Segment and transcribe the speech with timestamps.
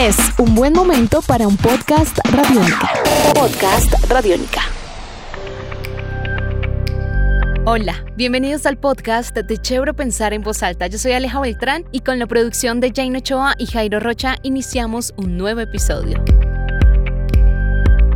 [0.00, 2.88] Es un buen momento para un podcast radiónica.
[3.34, 4.60] Podcast radiónica.
[7.66, 10.86] Hola, bienvenidos al podcast de Chebro Pensar en Voz Alta.
[10.86, 15.12] Yo soy Aleja Beltrán y con la producción de Jane Ochoa y Jairo Rocha iniciamos
[15.16, 16.22] un nuevo episodio.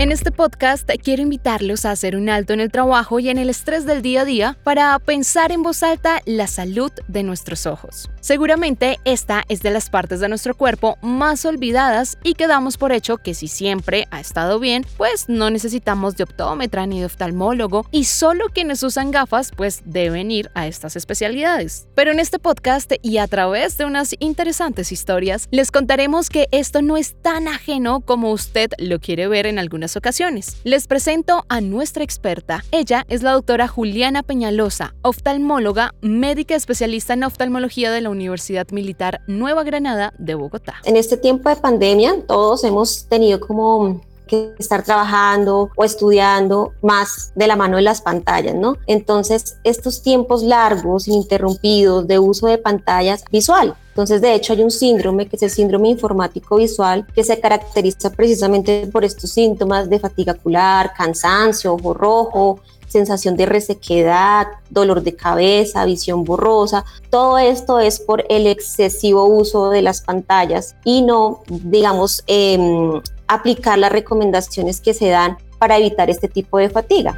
[0.03, 3.49] En este podcast quiero invitarlos a hacer un alto en el trabajo y en el
[3.49, 8.11] estrés del día a día para pensar en voz alta la salud de nuestros ojos.
[8.21, 12.91] Seguramente esta es de las partes de nuestro cuerpo más olvidadas y que damos por
[12.91, 17.87] hecho que si siempre ha estado bien, pues no necesitamos de optómetra ni de oftalmólogo
[17.93, 21.87] y solo quienes usan gafas pues deben ir a estas especialidades.
[21.95, 26.83] Pero en este podcast y a través de unas interesantes historias les contaremos que esto
[26.83, 30.57] no es tan ajeno como usted lo quiere ver en algunas ocasiones.
[30.65, 32.65] Les presento a nuestra experta.
[32.71, 39.21] Ella es la doctora Juliana Peñalosa, oftalmóloga, médica especialista en oftalmología de la Universidad Militar
[39.27, 40.75] Nueva Granada de Bogotá.
[40.85, 47.33] En este tiempo de pandemia, todos hemos tenido como que estar trabajando o estudiando más
[47.35, 48.77] de la mano de las pantallas, ¿no?
[48.87, 53.75] Entonces, estos tiempos largos, ininterrumpidos de uso de pantallas visual.
[53.89, 58.11] Entonces, de hecho, hay un síndrome que es el síndrome informático visual que se caracteriza
[58.11, 62.61] precisamente por estos síntomas de fatiga ocular, cansancio, ojo rojo,
[62.93, 66.85] sensación de resequedad, dolor de cabeza, visión borrosa.
[67.11, 73.79] Todo esto es por el excesivo uso de las pantallas y no, digamos, eh, aplicar
[73.79, 77.17] las recomendaciones que se dan para evitar este tipo de fatiga.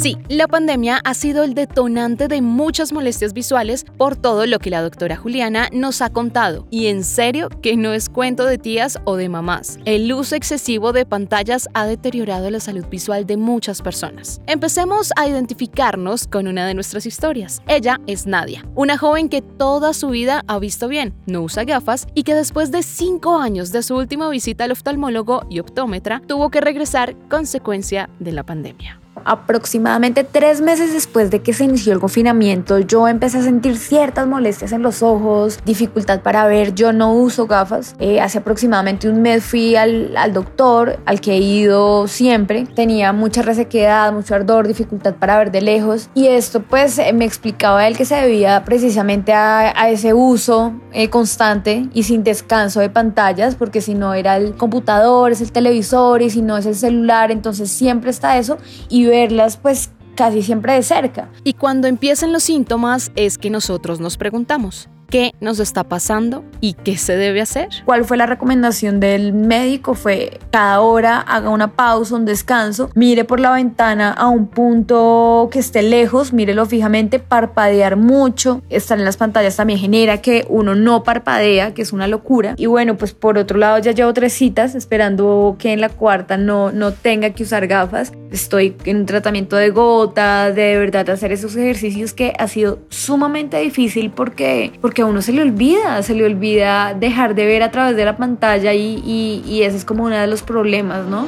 [0.00, 4.70] Sí, la pandemia ha sido el detonante de muchas molestias visuales por todo lo que
[4.70, 6.66] la doctora Juliana nos ha contado.
[6.70, 9.78] Y en serio que no es cuento de tías o de mamás.
[9.84, 14.40] El uso excesivo de pantallas ha deteriorado la salud visual de muchas personas.
[14.46, 17.60] Empecemos a identificarnos con una de nuestras historias.
[17.68, 22.06] Ella es Nadia, una joven que toda su vida ha visto bien, no usa gafas
[22.14, 26.50] y que después de cinco años de su última visita al oftalmólogo y optómetra tuvo
[26.50, 32.00] que regresar consecuencia de la pandemia aproximadamente tres meses después de que se inició el
[32.00, 37.12] confinamiento, yo empecé a sentir ciertas molestias en los ojos, dificultad para ver, yo no
[37.12, 37.94] uso gafas.
[37.98, 42.66] Eh, hace aproximadamente un mes fui al, al, doctor, al que he ido siempre.
[42.74, 46.08] Tenía mucha resequedad, mucho ardor, dificultad para ver de lejos.
[46.14, 50.72] Y esto pues eh, me explicaba él que se debía precisamente a, a ese uso
[50.92, 55.52] eh, constante y sin descanso de pantallas, porque si no era el computador, es el
[55.52, 58.58] televisor y si no es el celular, entonces siempre está eso.
[58.88, 61.30] Y verlas pues casi siempre de cerca.
[61.44, 66.74] Y cuando empiezan los síntomas es que nosotros nos preguntamos, qué nos está pasando y
[66.74, 67.68] qué se debe hacer.
[67.84, 69.94] ¿Cuál fue la recomendación del médico?
[69.94, 75.48] Fue cada hora haga una pausa, un descanso, mire por la ventana a un punto
[75.52, 78.62] que esté lejos, mírelo fijamente, parpadear mucho.
[78.70, 82.54] Estar en las pantallas también genera que uno no parpadea, que es una locura.
[82.56, 86.36] Y bueno, pues por otro lado ya llevo tres citas esperando que en la cuarta
[86.36, 88.12] no, no tenga que usar gafas.
[88.30, 93.58] Estoy en un tratamiento de gota, de verdad hacer esos ejercicios que ha sido sumamente
[93.58, 97.70] difícil porque, porque a uno se le olvida, se le olvida dejar de ver a
[97.70, 101.26] través de la pantalla y, y, y ese es como uno de los problemas, ¿no?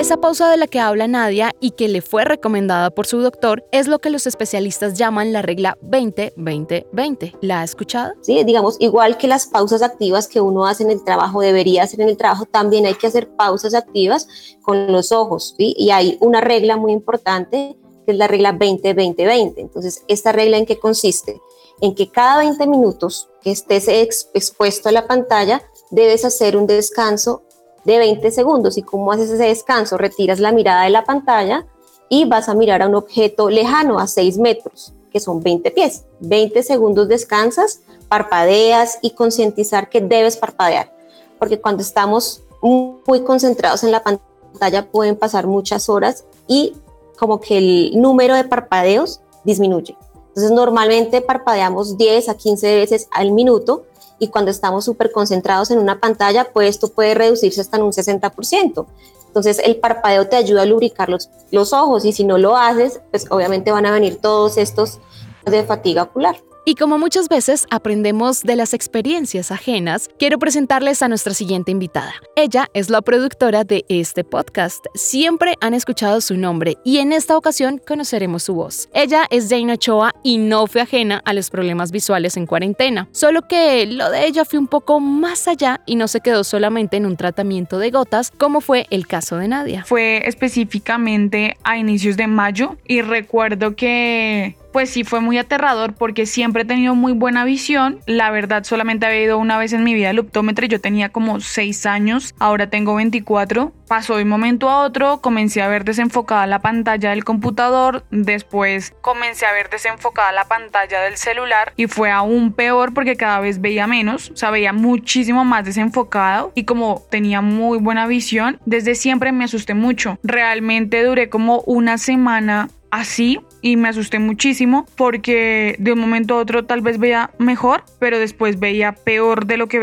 [0.00, 3.66] Esa pausa de la que habla Nadia y que le fue recomendada por su doctor
[3.70, 7.36] es lo que los especialistas llaman la regla 20-20-20.
[7.42, 8.14] ¿La ha escuchado?
[8.22, 12.00] Sí, digamos, igual que las pausas activas que uno hace en el trabajo, debería hacer
[12.00, 14.26] en el trabajo, también hay que hacer pausas activas
[14.62, 15.54] con los ojos.
[15.58, 15.74] ¿sí?
[15.76, 19.54] Y hay una regla muy importante que es la regla 20-20-20.
[19.56, 21.40] Entonces, ¿esta regla en qué consiste?
[21.80, 27.42] En que cada 20 minutos que estés expuesto a la pantalla, debes hacer un descanso
[27.84, 28.76] de 20 segundos.
[28.78, 29.96] ¿Y cómo haces ese descanso?
[29.98, 31.66] Retiras la mirada de la pantalla
[32.08, 36.04] y vas a mirar a un objeto lejano a 6 metros, que son 20 pies.
[36.20, 40.94] 20 segundos descansas, parpadeas y concientizar que debes parpadear.
[41.38, 46.74] Porque cuando estamos muy concentrados en la pantalla pueden pasar muchas horas y
[47.20, 49.94] como que el número de parpadeos disminuye.
[50.28, 53.84] Entonces normalmente parpadeamos 10 a 15 veces al minuto
[54.18, 57.92] y cuando estamos súper concentrados en una pantalla, pues esto puede reducirse hasta en un
[57.92, 58.86] 60%.
[59.26, 63.02] Entonces el parpadeo te ayuda a lubricar los, los ojos y si no lo haces,
[63.10, 64.98] pues obviamente van a venir todos estos
[65.44, 66.36] de fatiga ocular.
[66.70, 72.14] Y como muchas veces aprendemos de las experiencias ajenas, quiero presentarles a nuestra siguiente invitada.
[72.36, 74.86] Ella es la productora de este podcast.
[74.94, 78.88] Siempre han escuchado su nombre y en esta ocasión conoceremos su voz.
[78.94, 83.48] Ella es Jane Ochoa y no fue ajena a los problemas visuales en cuarentena, solo
[83.48, 87.04] que lo de ella fue un poco más allá y no se quedó solamente en
[87.04, 89.82] un tratamiento de gotas, como fue el caso de Nadia.
[89.86, 96.26] Fue específicamente a inicios de mayo y recuerdo que pues sí fue muy aterrador porque
[96.26, 98.00] siempre he tenido muy buena visión.
[98.06, 100.66] La verdad, solamente había ido una vez en mi vida al optómetro.
[100.66, 103.72] Yo tenía como 6 años, ahora tengo 24.
[103.88, 108.94] Pasó de un momento a otro, comencé a ver desenfocada la pantalla del computador, después
[109.00, 113.60] comencé a ver desenfocada la pantalla del celular y fue aún peor porque cada vez
[113.60, 118.94] veía menos, o sea, veía muchísimo más desenfocado y como tenía muy buena visión, desde
[118.94, 120.18] siempre me asusté mucho.
[120.22, 126.38] Realmente duré como una semana así y me asusté muchísimo porque de un momento a
[126.38, 129.80] otro tal vez veía mejor, pero después veía peor de lo que,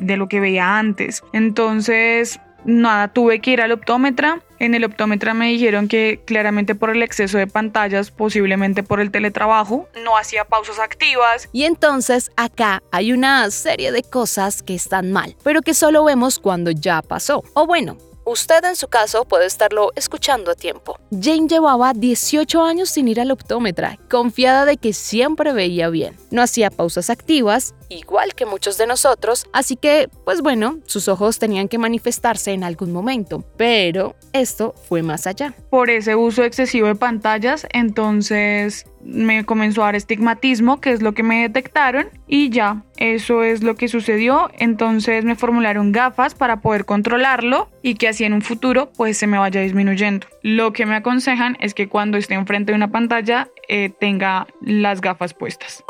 [0.00, 1.22] de lo que veía antes.
[1.32, 4.40] Entonces, nada, tuve que ir al optómetra.
[4.58, 9.10] En el optómetra me dijeron que claramente por el exceso de pantallas, posiblemente por el
[9.10, 11.48] teletrabajo, no hacía pausas activas.
[11.52, 16.38] Y entonces acá hay una serie de cosas que están mal, pero que solo vemos
[16.38, 17.44] cuando ya pasó.
[17.54, 20.98] O bueno, Usted en su caso puede estarlo escuchando a tiempo.
[21.12, 26.16] Jane llevaba 18 años sin ir al optómetra, confiada de que siempre veía bien.
[26.32, 31.38] No hacía pausas activas, igual que muchos de nosotros, así que, pues bueno, sus ojos
[31.38, 35.54] tenían que manifestarse en algún momento, pero esto fue más allá.
[35.70, 41.12] Por ese uso excesivo de pantallas, entonces me comenzó a dar estigmatismo, que es lo
[41.12, 44.50] que me detectaron, y ya, eso es lo que sucedió.
[44.58, 49.26] Entonces me formularon gafas para poder controlarlo y que así en un futuro pues se
[49.26, 50.26] me vaya disminuyendo.
[50.42, 55.00] Lo que me aconsejan es que cuando esté enfrente de una pantalla eh, tenga las
[55.00, 55.84] gafas puestas.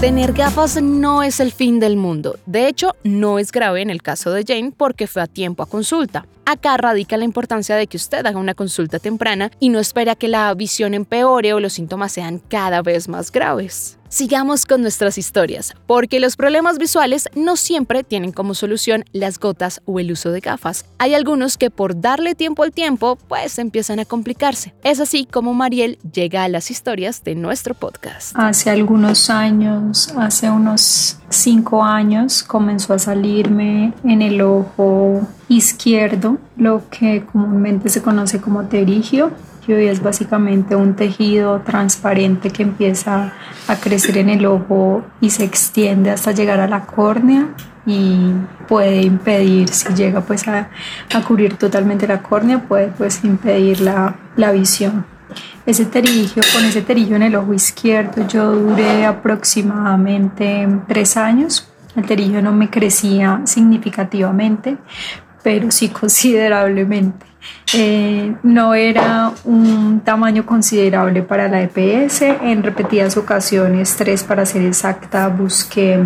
[0.00, 2.38] Tener gafas no es el fin del mundo.
[2.46, 5.68] De hecho, no es grave en el caso de Jane porque fue a tiempo a
[5.68, 6.24] consulta.
[6.46, 10.28] Acá radica la importancia de que usted haga una consulta temprana y no espera que
[10.28, 13.97] la visión empeore o los síntomas sean cada vez más graves.
[14.10, 19.82] Sigamos con nuestras historias, porque los problemas visuales no siempre tienen como solución las gotas
[19.84, 20.86] o el uso de gafas.
[20.96, 24.72] Hay algunos que por darle tiempo al tiempo, pues empiezan a complicarse.
[24.82, 28.34] Es así como Mariel llega a las historias de nuestro podcast.
[28.34, 35.20] Hace algunos años, hace unos cinco años, comenzó a salirme en el ojo
[35.50, 39.32] izquierdo lo que comúnmente se conoce como terigio
[39.76, 43.32] y es básicamente un tejido transparente que empieza
[43.66, 47.48] a crecer en el ojo y se extiende hasta llegar a la córnea
[47.84, 48.32] y
[48.66, 50.70] puede impedir, si llega pues a,
[51.26, 55.04] cubrir totalmente la córnea, puede pues impedir la, la visión.
[55.66, 61.70] Ese terigio, con ese terigio en el ojo izquierdo, yo duré aproximadamente tres años.
[61.94, 64.78] El terigio no me crecía significativamente,
[65.42, 67.27] pero sí considerablemente.
[67.74, 72.22] Eh, no era un tamaño considerable para la EPS.
[72.22, 76.02] En repetidas ocasiones, tres para ser exacta, busqué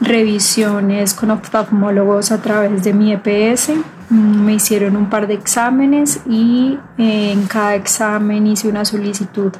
[0.00, 3.72] revisiones con oftalmólogos a través de mi EPS
[4.10, 9.52] me hicieron un par de exámenes y eh, en cada examen hice una solicitud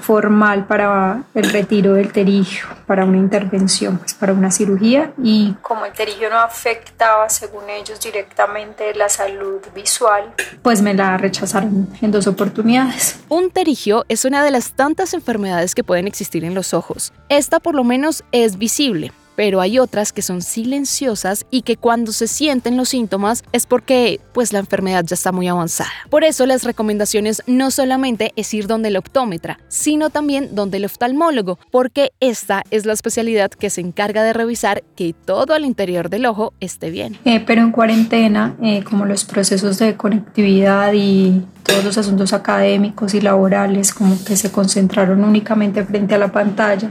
[0.00, 5.12] formal para el retiro del terigio, para una intervención, pues para una cirugía.
[5.22, 10.32] Y como el terigio no afectaba, según ellos, directamente la salud visual,
[10.62, 13.20] pues me la rechazaron en dos oportunidades.
[13.28, 17.12] Un terigio es una de las tantas enfermedades que pueden existir en los ojos.
[17.28, 22.12] Esta por lo menos es visible pero hay otras que son silenciosas y que cuando
[22.12, 25.88] se sienten los síntomas es porque pues la enfermedad ya está muy avanzada.
[26.10, 30.84] Por eso las recomendaciones no solamente es ir donde el optómetra, sino también donde el
[30.84, 36.10] oftalmólogo, porque esta es la especialidad que se encarga de revisar que todo al interior
[36.10, 37.16] del ojo esté bien.
[37.24, 43.14] Eh, pero en cuarentena, eh, como los procesos de conectividad y todos los asuntos académicos
[43.14, 46.90] y laborales como que se concentraron únicamente frente a la pantalla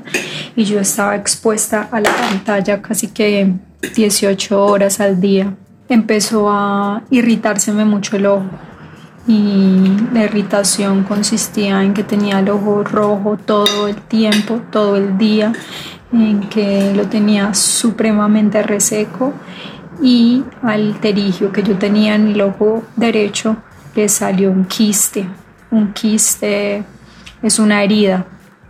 [0.55, 3.53] y yo estaba expuesta a la pantalla casi que
[3.95, 5.53] 18 horas al día.
[5.89, 8.45] Empezó a irritárseme mucho el ojo
[9.27, 15.17] y la irritación consistía en que tenía el ojo rojo todo el tiempo, todo el
[15.17, 15.51] día,
[16.13, 19.33] en que lo tenía supremamente reseco
[20.01, 23.57] y al terigio que yo tenía en el ojo derecho
[24.07, 25.27] salió un quiste.
[25.71, 26.83] Un quiste
[27.41, 28.25] es una herida,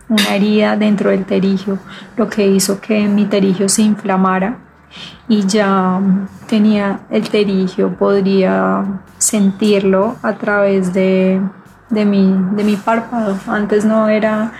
[0.08, 1.78] una herida dentro del terigio,
[2.16, 4.58] lo que hizo que mi terigio se inflamara
[5.28, 6.00] y ya
[6.48, 8.84] tenía el terigio, podría
[9.18, 11.40] sentirlo a través de,
[11.88, 13.38] de, mi, de mi párpado.
[13.46, 14.52] Antes no era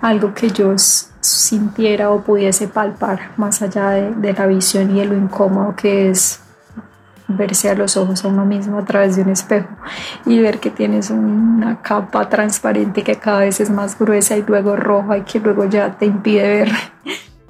[0.00, 5.06] algo que yo sintiera o pudiese palpar más allá de, de la visión y de
[5.06, 6.40] lo incómodo que es
[7.28, 9.68] verse a los ojos a uno mismo a través de un espejo
[10.24, 14.76] y ver que tienes una capa transparente que cada vez es más gruesa y luego
[14.76, 16.68] roja y que luego ya te impide ver.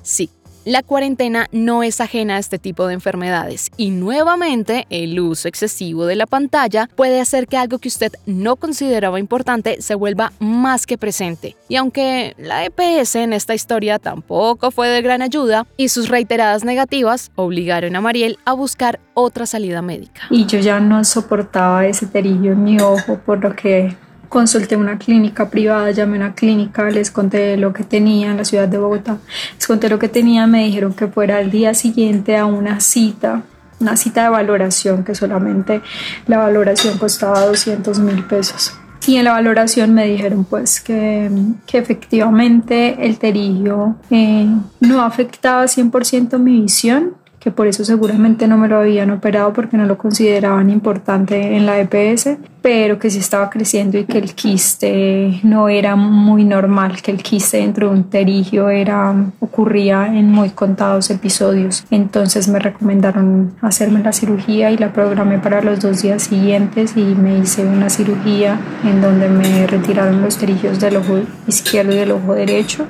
[0.03, 0.31] Sí,
[0.67, 6.07] la cuarentena no es ajena a este tipo de enfermedades y nuevamente el uso excesivo
[6.07, 10.85] de la pantalla puede hacer que algo que usted no consideraba importante se vuelva más
[10.85, 11.57] que presente.
[11.69, 16.65] Y aunque la EPS en esta historia tampoco fue de gran ayuda y sus reiteradas
[16.65, 20.23] negativas obligaron a Mariel a buscar otra salida médica.
[20.31, 23.95] Y yo ya no soportaba ese terillo en mi ojo, por lo que
[24.37, 28.45] consulté una clínica privada, llamé a una clínica, les conté lo que tenía en la
[28.45, 29.17] ciudad de Bogotá,
[29.55, 33.45] les conté lo que tenía, me dijeron que fuera al día siguiente a una cita,
[33.81, 35.81] una cita de valoración, que solamente
[36.27, 38.75] la valoración costaba 200 mil pesos.
[39.07, 41.31] Y en la valoración me dijeron pues que,
[41.67, 44.49] que efectivamente el terigio eh,
[44.81, 47.15] no afectaba 100% mi visión,
[47.47, 51.65] que por eso seguramente no me lo habían operado porque no lo consideraban importante en
[51.65, 57.01] la EPS, pero que sí estaba creciendo y que el quiste no era muy normal,
[57.01, 61.85] que el quiste dentro de un terigio era, ocurría en muy contados episodios.
[61.93, 67.05] Entonces me recomendaron hacerme la cirugía y la programé para los dos días siguientes y
[67.05, 72.11] me hice una cirugía en donde me retiraron los terigios del ojo izquierdo y del
[72.11, 72.87] ojo derecho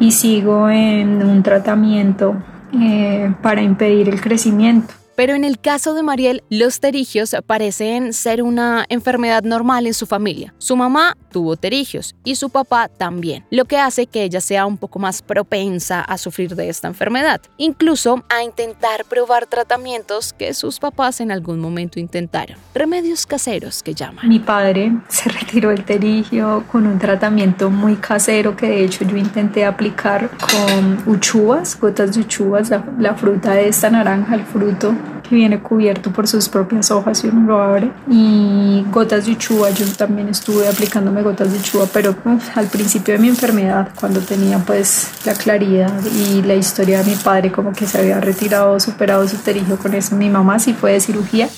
[0.00, 2.36] y sigo en un tratamiento
[2.72, 4.94] eh, para impedir el crecimiento.
[5.18, 10.06] Pero en el caso de Mariel, los terigios parecen ser una enfermedad normal en su
[10.06, 10.54] familia.
[10.58, 14.76] Su mamá tuvo terigios y su papá también, lo que hace que ella sea un
[14.76, 20.78] poco más propensa a sufrir de esta enfermedad, incluso a intentar probar tratamientos que sus
[20.78, 24.28] papás en algún momento intentaron, remedios caseros que llaman.
[24.28, 29.16] Mi padre se retiró el terigio con un tratamiento muy casero que de hecho yo
[29.16, 34.94] intenté aplicar con uchuvas, gotas de uchuvas, la, la fruta de esta naranja, el fruto
[35.28, 37.90] que viene cubierto por sus propias hojas y uno lo abre.
[38.10, 42.14] Y gotas de uchuva, yo también estuve aplicándome gotas de uchuva, pero
[42.54, 47.16] al principio de mi enfermedad, cuando tenía pues la claridad y la historia de mi
[47.16, 50.92] padre como que se había retirado, superado su terigio con eso, mi mamá sí fue
[50.92, 51.48] de cirugía.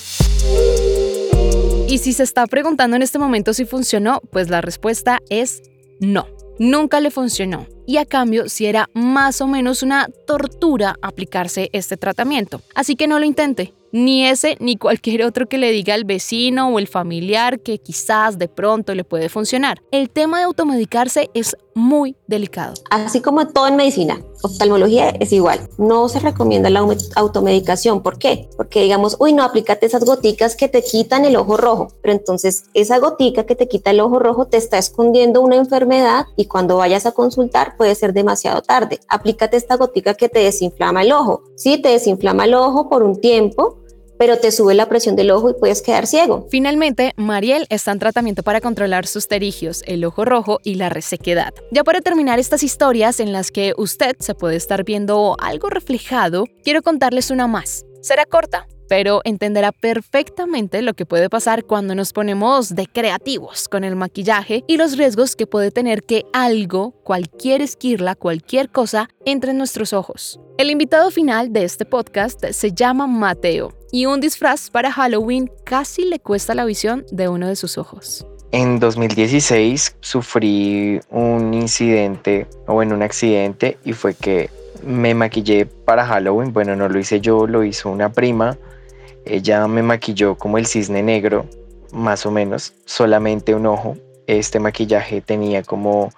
[1.87, 5.61] Y si se está preguntando en este momento si funcionó, pues la respuesta es
[5.99, 6.25] no.
[6.57, 11.97] Nunca le funcionó y a cambio si era más o menos una tortura aplicarse este
[11.97, 12.61] tratamiento.
[12.75, 13.73] Así que no lo intente.
[13.93, 18.37] Ni ese ni cualquier otro que le diga al vecino o el familiar que quizás
[18.37, 19.81] de pronto le puede funcionar.
[19.91, 22.73] El tema de automedicarse es muy delicado.
[22.89, 25.69] Así como todo en medicina, oftalmología es igual.
[25.77, 26.85] No se recomienda la
[27.15, 28.01] automedicación.
[28.01, 28.49] ¿Por qué?
[28.57, 31.89] Porque digamos, uy, no, aplícate esas goticas que te quitan el ojo rojo.
[32.01, 36.25] Pero entonces esa gotica que te quita el ojo rojo te está escondiendo una enfermedad
[36.35, 38.99] y cuando vayas a consultar puede ser demasiado tarde.
[39.07, 41.43] Aplícate esta gotica que te desinflama el ojo.
[41.55, 43.81] Sí, te desinflama el ojo por un tiempo,
[44.21, 46.47] pero te sube la presión del ojo y puedes quedar ciego.
[46.51, 51.55] Finalmente, Mariel está en tratamiento para controlar sus terigios, el ojo rojo y la resequedad.
[51.71, 56.45] Ya para terminar estas historias en las que usted se puede estar viendo algo reflejado,
[56.63, 57.83] quiero contarles una más.
[58.01, 63.85] Será corta, pero entenderá perfectamente lo que puede pasar cuando nos ponemos de creativos con
[63.85, 69.51] el maquillaje y los riesgos que puede tener que algo, cualquier esquirla, cualquier cosa, entre
[69.51, 70.41] en nuestros ojos.
[70.57, 76.03] El invitado final de este podcast se llama Mateo y un disfraz para Halloween casi
[76.03, 78.27] le cuesta la visión de uno de sus ojos.
[78.51, 84.49] En 2016 sufrí un incidente o en un accidente y fue que
[84.83, 86.51] me maquillé para Halloween.
[86.51, 88.57] Bueno, no lo hice yo, lo hizo una prima
[89.31, 91.45] ella me maquilló como el cisne negro,
[91.93, 93.95] más o menos, solamente un ojo.
[94.27, 96.11] Este maquillaje tenía como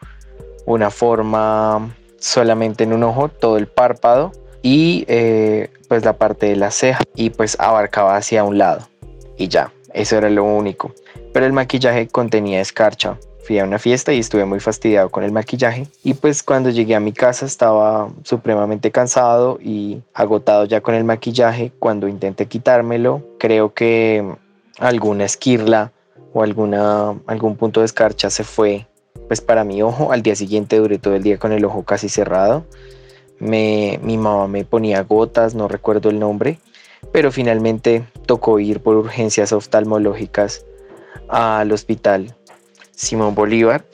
[0.66, 6.56] una forma solamente en un ojo, todo el párpado y eh, pues la parte de
[6.56, 8.88] la ceja y pues abarcaba hacia un lado
[9.38, 10.94] y ya, eso era lo único.
[11.34, 15.32] Pero el maquillaje contenía escarcha, fui a una fiesta y estuve muy fastidiado con el
[15.32, 20.96] maquillaje y pues cuando llegué a mi casa estaba supremamente cansado y agotado ya con
[20.96, 21.72] el maquillaje.
[21.78, 24.26] Cuando intenté quitármelo, creo que
[24.80, 25.92] alguna esquirla
[26.34, 28.88] o alguna, algún punto de escarcha se fue
[29.28, 30.12] pues para mi ojo.
[30.12, 32.66] Al día siguiente duré todo el día con el ojo casi cerrado.
[33.40, 36.60] Me, mi mamá me ponía gotas, no recuerdo el nombre,
[37.12, 40.66] pero finalmente tocó ir por urgencias oftalmológicas
[41.28, 42.36] al hospital
[42.96, 43.86] Simón Bolívar.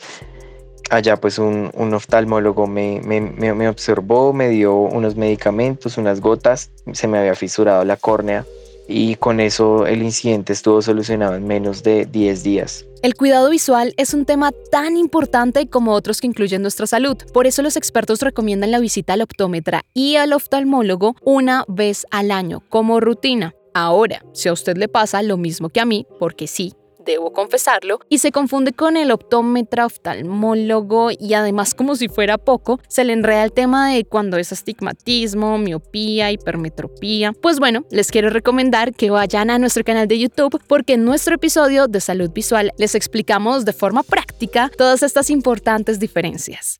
[0.89, 7.19] Allá pues un, oftalmólogo me, me, observó, me dio unos medicamentos, unas gotas, se me
[7.19, 8.43] había fisurado la córnea
[8.87, 12.85] y con eso el incidente estuvo solucionado en menos de 10 días.
[13.03, 17.15] El cuidado visual es un tema tan importante como otros que incluyen nuestra salud.
[17.31, 22.31] Por eso los expertos recomiendan la visita al optómetra y al oftalmólogo una vez al
[22.31, 23.53] año como rutina.
[23.75, 27.99] Ahora, si a usted le pasa lo mismo que a mí, porque sí, debo confesarlo,
[28.09, 33.13] y se confunde con el optómetra, oftalmólogo y además como si fuera poco, se le
[33.13, 37.33] enreda el tema de cuando es astigmatismo, miopía, hipermetropía.
[37.33, 41.35] Pues bueno, les quiero recomendar que vayan a nuestro canal de YouTube porque en nuestro
[41.35, 46.79] episodio de salud visual les explicamos de forma práctica todas estas importantes diferencias.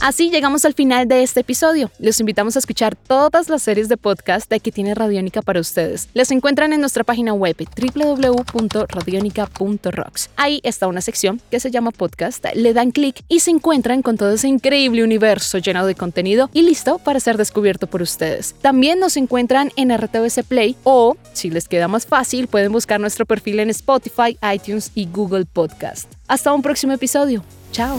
[0.00, 1.90] Así llegamos al final de este episodio.
[1.98, 6.08] Los invitamos a escuchar todas las series de podcast de que tiene Radiónica para ustedes.
[6.14, 10.30] Las encuentran en nuestra página web www.radionica.rocks.
[10.36, 12.44] Ahí está una sección que se llama podcast.
[12.54, 16.62] Le dan clic y se encuentran con todo ese increíble universo lleno de contenido y
[16.62, 18.54] listo para ser descubierto por ustedes.
[18.60, 23.26] También nos encuentran en RTVC Play o, si les queda más fácil, pueden buscar nuestro
[23.26, 26.10] perfil en Spotify, iTunes y Google Podcast.
[26.28, 27.42] Hasta un próximo episodio.
[27.72, 27.98] Chao.